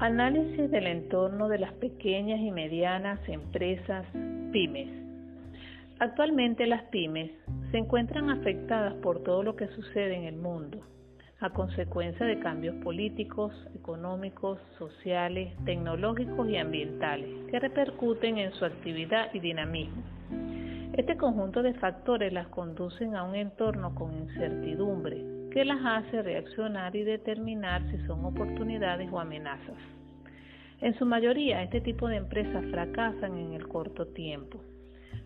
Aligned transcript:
Análisis 0.00 0.68
del 0.72 0.88
entorno 0.88 1.48
de 1.48 1.60
las 1.60 1.72
pequeñas 1.74 2.40
y 2.40 2.50
medianas 2.50 3.20
empresas 3.28 4.04
pymes. 4.50 4.88
Actualmente 6.00 6.66
las 6.66 6.82
pymes 6.86 7.30
se 7.70 7.78
encuentran 7.78 8.28
afectadas 8.28 8.94
por 8.94 9.22
todo 9.22 9.44
lo 9.44 9.54
que 9.54 9.68
sucede 9.68 10.16
en 10.16 10.24
el 10.24 10.34
mundo, 10.34 10.80
a 11.40 11.50
consecuencia 11.50 12.26
de 12.26 12.40
cambios 12.40 12.74
políticos, 12.82 13.52
económicos, 13.76 14.58
sociales, 14.78 15.52
tecnológicos 15.64 16.48
y 16.48 16.56
ambientales 16.56 17.28
que 17.48 17.60
repercuten 17.60 18.38
en 18.38 18.52
su 18.54 18.64
actividad 18.64 19.32
y 19.32 19.38
dinamismo. 19.38 20.02
Este 20.94 21.16
conjunto 21.16 21.62
de 21.62 21.74
factores 21.74 22.32
las 22.32 22.48
conducen 22.48 23.14
a 23.14 23.22
un 23.22 23.36
entorno 23.36 23.94
con 23.94 24.12
incertidumbre 24.12 25.33
que 25.54 25.64
las 25.64 25.78
hace 25.84 26.20
reaccionar 26.20 26.96
y 26.96 27.04
determinar 27.04 27.80
si 27.88 27.96
son 28.08 28.24
oportunidades 28.24 29.08
o 29.12 29.20
amenazas. 29.20 29.76
En 30.80 30.98
su 30.98 31.06
mayoría, 31.06 31.62
este 31.62 31.80
tipo 31.80 32.08
de 32.08 32.16
empresas 32.16 32.64
fracasan 32.72 33.38
en 33.38 33.52
el 33.52 33.68
corto 33.68 34.08
tiempo, 34.08 34.58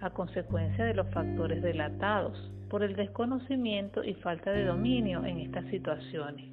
a 0.00 0.08
consecuencia 0.08 0.86
de 0.86 0.94
los 0.94 1.10
factores 1.10 1.62
delatados 1.62 2.50
por 2.70 2.82
el 2.82 2.96
desconocimiento 2.96 4.02
y 4.02 4.14
falta 4.14 4.50
de 4.50 4.64
dominio 4.64 5.26
en 5.26 5.40
estas 5.40 5.66
situaciones. 5.66 6.46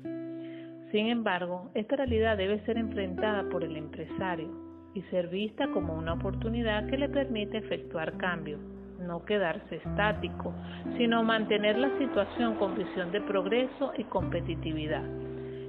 Sin 0.92 1.08
embargo, 1.08 1.72
esta 1.74 1.96
realidad 1.96 2.36
debe 2.36 2.60
ser 2.66 2.78
enfrentada 2.78 3.48
por 3.50 3.64
el 3.64 3.78
empresario 3.78 4.50
y 4.94 5.02
ser 5.04 5.30
vista 5.30 5.72
como 5.72 5.98
una 5.98 6.16
oportunidad 6.16 6.88
que 6.88 6.98
le 6.98 7.08
permite 7.08 7.60
efectuar 7.60 8.18
cambios 8.18 8.60
no 9.02 9.26
quedarse 9.26 9.78
estático, 9.78 10.54
sino 10.98 11.24
mantener 11.24 11.78
la 11.78 11.98
situación 11.98 12.56
con 12.56 12.76
visión 12.76 13.12
de 13.12 13.22
progreso 13.22 13.94
y 13.98 14.04
competitividad, 14.06 15.04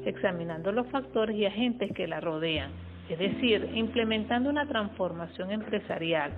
examinando 0.05 0.73
los 0.73 0.87
factores 0.89 1.37
y 1.37 1.47
agentes 1.47 1.93
que 1.93 2.07
la 2.07 2.21
rodean, 2.21 2.71
es 3.09 3.19
decir, 3.19 3.71
implementando 3.75 4.51
una 4.51 4.67
transformación 4.67 5.51
empresarial 5.51 6.33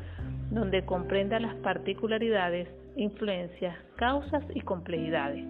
donde 0.50 0.84
comprenda 0.84 1.40
las 1.40 1.54
particularidades, 1.56 2.68
influencias, 2.96 3.76
causas 3.96 4.44
y 4.54 4.60
complejidades, 4.60 5.44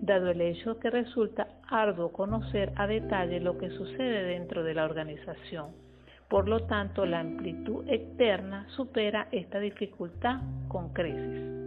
dado 0.00 0.30
el 0.30 0.40
hecho 0.40 0.78
que 0.78 0.90
resulta 0.90 1.48
arduo 1.68 2.12
conocer 2.12 2.72
a 2.76 2.86
detalle 2.86 3.40
lo 3.40 3.58
que 3.58 3.70
sucede 3.70 4.24
dentro 4.24 4.62
de 4.62 4.74
la 4.74 4.84
organización 4.84 5.84
por 6.28 6.48
lo 6.48 6.60
tanto, 6.60 7.06
la 7.06 7.20
amplitud 7.20 7.84
externa 7.88 8.66
supera 8.70 9.28
esta 9.30 9.60
dificultad 9.60 10.40
con 10.68 10.92
creces. 10.92 11.64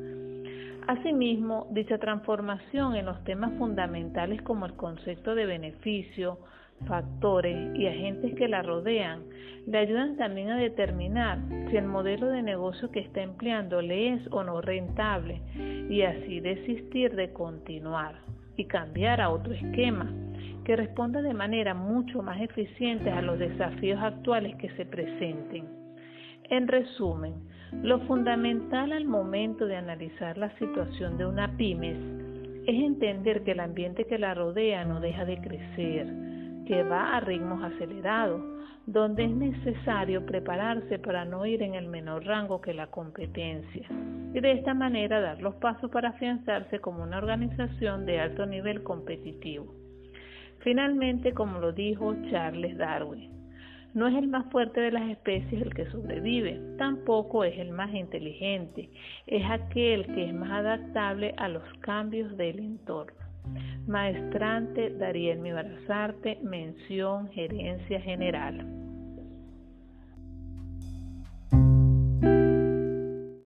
Asimismo, 0.88 1.68
dicha 1.72 1.98
transformación 1.98 2.96
en 2.96 3.06
los 3.06 3.24
temas 3.26 3.52
fundamentales 3.58 4.42
como 4.42 4.66
el 4.66 4.74
concepto 4.74 5.36
de 5.36 5.46
beneficio, 5.46 6.40
factores 6.86 7.76
y 7.76 7.88
agentes 7.88 8.36
que 8.36 8.48
la 8.48 8.62
rodean 8.62 9.24
le 9.66 9.80
ayudan 9.80 10.16
también 10.16 10.50
a 10.50 10.58
determinar 10.58 11.40
si 11.70 11.76
el 11.76 11.86
modelo 11.86 12.28
de 12.28 12.42
negocio 12.42 12.92
que 12.92 13.00
está 13.00 13.22
empleando 13.22 13.82
le 13.82 14.14
es 14.14 14.22
o 14.32 14.44
no 14.44 14.62
rentable 14.62 15.42
y 15.90 16.04
así 16.04 16.40
desistir 16.40 17.16
de 17.16 17.34
continuar 17.34 18.16
y 18.56 18.66
cambiar 18.66 19.20
a 19.20 19.30
otro 19.30 19.54
esquema 19.54 20.10
que 20.68 20.76
responda 20.76 21.22
de 21.22 21.34
manera 21.34 21.74
mucho 21.74 22.22
más 22.22 22.42
eficiente 22.42 23.10
a 23.10 23.22
los 23.22 23.40
desafíos 23.40 24.02
actuales 24.04 24.54
que 24.58 24.70
se 24.72 24.86
presenten. 24.86 25.66
En 26.50 26.68
resumen, 26.68 27.36
lo 27.84 28.02
fundamental 28.02 28.92
al 28.92 29.06
momento 29.06 29.66
de 29.66 29.78
analizar 29.78 30.38
la 30.38 30.50
situación 30.58 31.18
de 31.18 31.26
una 31.26 31.56
pymes 31.56 31.98
es 32.68 32.84
entender 32.84 33.46
que 33.46 33.52
el 33.52 33.62
ambiente 33.62 34.08
que 34.08 34.18
la 34.18 34.34
rodea 34.34 34.84
no 34.84 35.00
deja 35.00 35.24
de 35.24 35.40
crecer, 35.40 36.06
que 36.66 36.84
va 36.84 37.16
a 37.16 37.22
ritmos 37.22 37.64
acelerados, 37.64 38.42
donde 38.86 39.24
es 39.24 39.32
necesario 39.32 40.26
prepararse 40.26 41.00
para 41.00 41.24
no 41.24 41.46
ir 41.46 41.64
en 41.64 41.76
el 41.76 41.88
menor 41.88 42.26
rango 42.26 42.60
que 42.60 42.74
la 42.74 42.88
competencia 42.88 43.88
y 44.34 44.42
de 44.42 44.52
esta 44.52 44.74
manera 44.74 45.22
dar 45.22 45.42
los 45.42 45.56
pasos 45.56 45.90
para 45.92 46.10
afianzarse 46.10 46.80
como 46.80 47.04
una 47.04 47.20
organización 47.20 48.06
de 48.06 48.20
alto 48.20 48.46
nivel 48.46 48.84
competitivo. 48.84 49.87
Finalmente, 50.60 51.34
como 51.34 51.60
lo 51.60 51.72
dijo 51.72 52.16
Charles 52.30 52.78
Darwin, 52.78 53.32
no 53.94 54.08
es 54.08 54.16
el 54.16 54.28
más 54.28 54.46
fuerte 54.52 54.80
de 54.82 54.92
las 54.92 55.10
especies 55.10 55.62
el 55.62 55.74
que 55.74 55.90
sobrevive, 55.90 56.60
tampoco 56.78 57.44
es 57.44 57.58
el 57.58 57.72
más 57.72 57.94
inteligente, 57.94 58.90
es 59.26 59.44
aquel 59.50 60.06
que 60.14 60.26
es 60.26 60.34
más 60.34 60.52
adaptable 60.52 61.34
a 61.38 61.48
los 61.48 61.64
cambios 61.80 62.36
del 62.38 62.60
entorno. 62.60 63.18
Maestrante 63.88 64.92
Dariel 64.92 65.40
Mibarazarte, 65.40 66.38
mención 66.44 67.30
Gerencia 67.30 68.02
General. 68.02 68.87